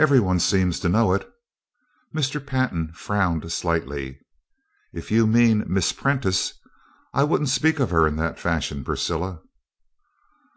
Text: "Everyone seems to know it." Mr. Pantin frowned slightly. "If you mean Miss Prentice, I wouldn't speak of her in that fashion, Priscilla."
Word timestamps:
"Everyone 0.00 0.40
seems 0.40 0.80
to 0.80 0.88
know 0.88 1.12
it." 1.14 1.32
Mr. 2.12 2.44
Pantin 2.44 2.92
frowned 2.92 3.52
slightly. 3.52 4.18
"If 4.92 5.12
you 5.12 5.28
mean 5.28 5.62
Miss 5.68 5.92
Prentice, 5.92 6.54
I 7.12 7.22
wouldn't 7.22 7.50
speak 7.50 7.78
of 7.78 7.90
her 7.90 8.04
in 8.08 8.16
that 8.16 8.40
fashion, 8.40 8.82
Priscilla." 8.82 9.42